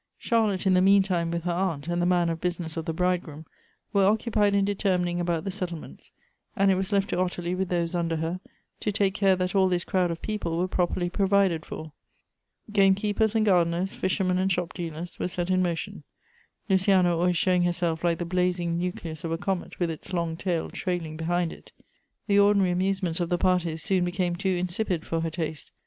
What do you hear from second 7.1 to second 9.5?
Ottilie, with those under her, to take care